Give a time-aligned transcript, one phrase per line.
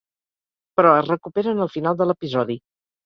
[0.79, 2.57] Però es recuperen al final de l'episodi.